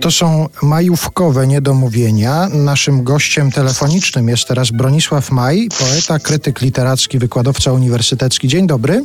[0.00, 2.48] To są majówkowe niedomówienia.
[2.48, 8.48] Naszym gościem telefonicznym jest teraz Bronisław Maj, poeta, krytyk literacki, wykładowca uniwersytecki.
[8.48, 9.04] Dzień dobry.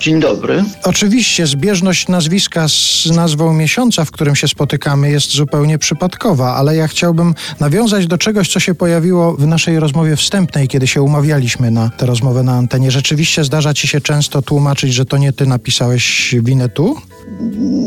[0.00, 0.64] Dzień dobry.
[0.84, 6.88] Oczywiście zbieżność nazwiska z nazwą miesiąca, w którym się spotykamy, jest zupełnie przypadkowa, ale ja
[6.88, 11.90] chciałbym nawiązać do czegoś, co się pojawiło w naszej rozmowie wstępnej, kiedy się umawialiśmy na
[11.90, 12.90] tę rozmowę na antenie.
[12.90, 16.96] Rzeczywiście zdarza ci się często tłumaczyć, że to nie ty napisałeś winę tu?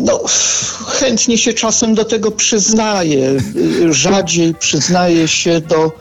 [0.06, 0.20] No,
[0.88, 3.38] chętnie się czasem do tego przyznaję.
[3.90, 5.92] Rzadziej przyznaję się do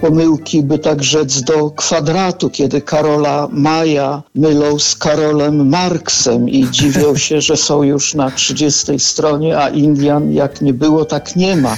[0.00, 7.16] pomyłki, by tak rzec, do kwadratu, kiedy Karola Maja mylą z Karolem Marksem i dziwią
[7.16, 11.76] się, że są już na 30 stronie, a Indian jak nie było, tak nie ma.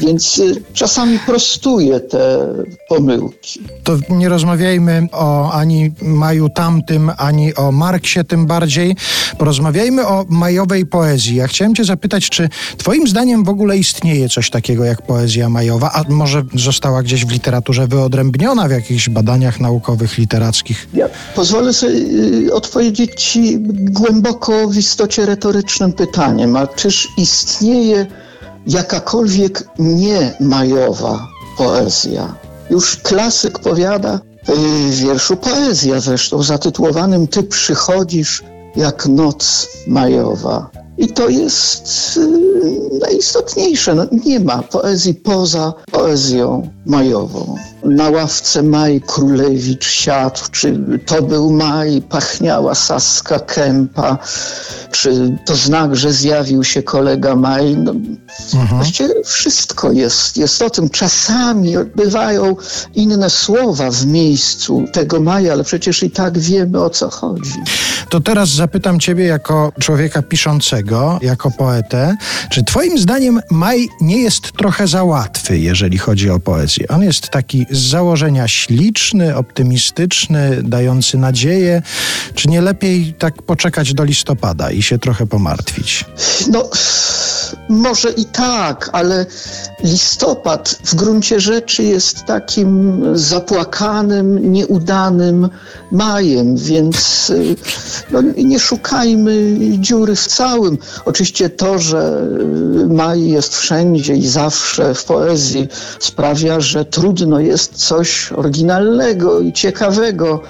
[0.00, 2.48] Więc y, czasami prostuję te
[2.88, 3.60] pomyłki.
[3.84, 8.96] To nie rozmawiajmy o ani Maju tamtym, ani o Marksie tym bardziej.
[9.38, 11.36] Porozmawiajmy o majowej poezji.
[11.36, 15.90] Ja chciałem cię zapytać, czy twoim zdaniem w ogóle istnieje coś takiego jak poezja majowa,
[15.92, 20.88] a może została gdzieś w literaturze wyodrębniona w jakichś badaniach naukowych, literackich?
[20.94, 21.94] Ja pozwolę sobie
[22.48, 23.58] y, odpowiedzieć Ci
[23.98, 28.06] głęboko w istocie retorycznym pytaniem, a czyż istnieje
[28.66, 32.34] jakakolwiek nie majowa poezja?
[32.70, 34.14] Już klasyk powiada
[34.48, 34.52] y,
[34.90, 38.42] w wierszu poezja zresztą zatytułowanym Ty przychodzisz
[38.76, 40.70] jak noc majowa.
[40.98, 43.94] I to jest y, najistotniejsze.
[43.94, 47.56] No, nie ma poezji poza poezją majową.
[47.84, 54.18] Na ławce Maj Królewicz siadł, czy to był Maj, pachniała Saska Kępa,
[54.90, 57.76] czy to znak, że zjawił się kolega Maj.
[57.76, 57.92] No,
[58.54, 58.68] mhm.
[58.68, 60.90] Właściwie wszystko jest, jest o tym.
[60.90, 62.56] Czasami bywają
[62.94, 67.54] inne słowa w miejscu tego Maja, ale przecież i tak wiemy o co chodzi.
[68.16, 72.16] To teraz zapytam Ciebie jako człowieka piszącego, jako poetę,
[72.50, 76.88] czy Twoim zdaniem Maj nie jest trochę za łatwy, jeżeli chodzi o poezję?
[76.88, 81.82] On jest taki z założenia śliczny, optymistyczny, dający nadzieję.
[82.34, 86.04] Czy nie lepiej tak poczekać do listopada i się trochę pomartwić?
[86.50, 86.70] No,
[87.68, 89.26] może i tak, ale
[89.82, 95.48] listopad w gruncie rzeczy jest takim zapłakanym, nieudanym
[95.92, 97.32] majem, więc
[98.10, 100.78] no, nie szukajmy dziury w całym.
[101.04, 102.28] Oczywiście to, że
[102.88, 105.68] maj jest wszędzie i zawsze w poezji
[106.00, 110.42] sprawia, że trudno jest coś oryginalnego i ciekawego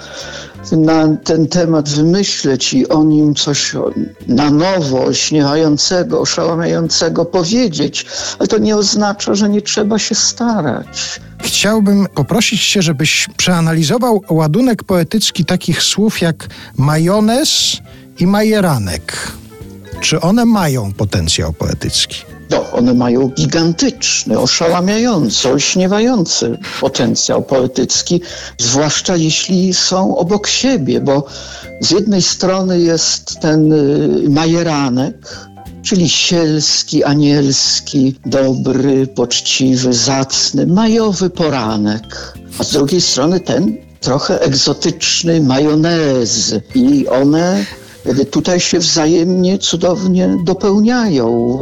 [0.71, 3.75] na ten temat wymyśleć i o nim coś
[4.27, 8.05] na nowo, olśniewającego, oszałamiającego powiedzieć,
[8.39, 11.21] ale to nie oznacza, że nie trzeba się starać.
[11.43, 16.47] Chciałbym poprosić Cię, żebyś przeanalizował ładunek poetycki takich słów jak
[16.77, 17.77] majonez
[18.19, 19.31] i majeranek.
[20.01, 22.36] Czy one mają potencjał poetycki?
[22.49, 28.21] No, one mają gigantyczny, oszałamiający, olśniewający potencjał poetycki,
[28.57, 31.25] zwłaszcza jeśli są obok siebie, bo
[31.81, 35.47] z jednej strony jest ten y, majeranek,
[35.83, 45.41] czyli sielski, anielski, dobry, poczciwy, zacny, majowy poranek, a z drugiej strony ten trochę egzotyczny
[45.41, 47.65] majonezy i one
[48.31, 51.59] tutaj się wzajemnie cudownie dopełniają.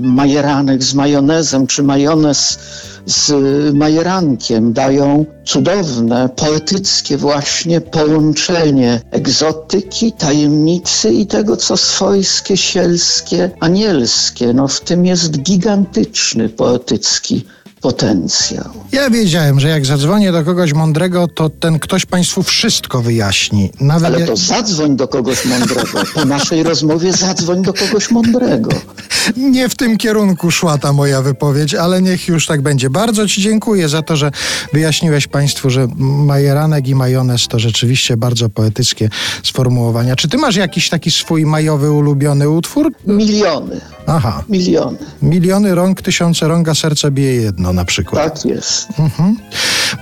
[0.00, 2.58] Majeranek z majonezem, czy majonez
[3.06, 3.32] z
[3.74, 14.52] majerankiem dają cudowne, poetyckie właśnie połączenie egzotyki, tajemnicy i tego, co swojskie, sielskie, anielskie.
[14.52, 17.44] No w tym jest gigantyczny poetycki
[17.86, 18.64] potencjał.
[18.92, 23.70] Ja wiedziałem, że jak zadzwonię do kogoś mądrego, to ten ktoś Państwu wszystko wyjaśni.
[23.80, 26.02] Nawet Ale to zadzwoń do kogoś mądrego.
[26.14, 28.70] Po naszej rozmowie zadzwoń do kogoś mądrego.
[29.36, 32.90] Nie w tym kierunku szła ta moja wypowiedź, ale niech już tak będzie.
[32.90, 34.30] Bardzo Ci dziękuję za to, że
[34.72, 39.08] wyjaśniłeś Państwu, że majeranek i majonez to rzeczywiście bardzo poetyckie
[39.42, 40.16] sformułowania.
[40.16, 42.92] Czy Ty masz jakiś taki swój majowy ulubiony utwór?
[43.06, 43.80] Miliony.
[44.06, 44.44] Aha.
[44.48, 44.98] Miliony.
[45.22, 48.34] Miliony rąk, tysiące rąga, serce bije jedno na przykład.
[48.34, 48.88] Tak jest.
[48.98, 49.36] Mhm.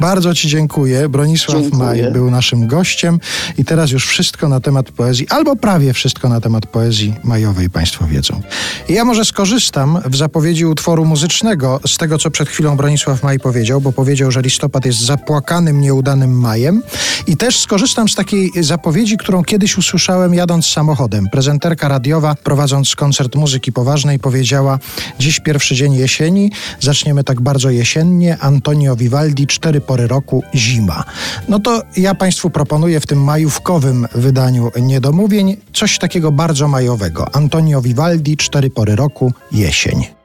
[0.01, 1.09] Bardzo Ci dziękuję.
[1.09, 1.85] Bronisław dziękuję.
[1.85, 3.21] Maj był naszym gościem
[3.59, 8.07] i teraz już wszystko na temat poezji, albo prawie wszystko na temat poezji majowej Państwo
[8.07, 8.43] wiedzą.
[8.89, 13.39] I ja może skorzystam w zapowiedzi utworu muzycznego z tego, co przed chwilą Bronisław Maj
[13.39, 16.83] powiedział, bo powiedział, że listopad jest zapłakanym, nieudanym majem
[17.27, 21.29] i też skorzystam z takiej zapowiedzi, którą kiedyś usłyszałem jadąc samochodem.
[21.29, 24.79] Prezenterka radiowa prowadząc koncert muzyki poważnej powiedziała
[25.19, 31.05] dziś pierwszy dzień jesieni, zaczniemy tak bardzo jesiennie, Antonio Vivaldi, cztery pory roku, zima.
[31.49, 37.35] No to ja Państwu proponuję w tym majówkowym wydaniu Niedomówień coś takiego bardzo majowego.
[37.35, 40.24] Antonio Vivaldi, cztery pory roku, jesień.